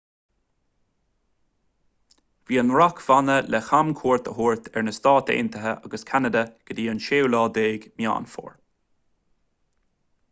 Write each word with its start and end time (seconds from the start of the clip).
bhí 2.51 2.57
an 2.61 2.73
rac-bhanna 2.77 3.35
le 3.55 3.61
camchuairt 3.67 4.31
a 4.31 4.33
thabhairt 4.39 4.71
ar 4.81 4.87
na 4.87 4.95
stáit 4.99 5.31
aontaithe 5.35 5.75
agus 5.75 6.07
ceanada 6.13 6.45
go 6.71 6.79
dtí 6.81 6.89
an 6.95 7.05
16 7.13 7.87
meán 8.03 8.29
fómhair 8.35 8.59